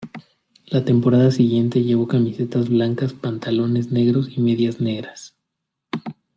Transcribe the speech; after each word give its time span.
La 0.65 0.83
temporada 0.83 1.29
siguiente, 1.29 1.83
llevó 1.83 2.07
camisetas 2.07 2.69
blancas, 2.69 3.13
pantalones 3.13 3.91
negros 3.91 4.35
y 4.35 4.41
medias 4.41 4.79
negras. 4.81 5.35